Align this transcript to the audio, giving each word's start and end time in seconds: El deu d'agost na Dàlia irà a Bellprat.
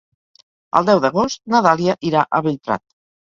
El 0.79 0.87
deu 0.87 1.01
d'agost 1.03 1.41
na 1.55 1.61
Dàlia 1.67 1.97
irà 2.11 2.23
a 2.25 2.41
Bellprat. 2.47 2.85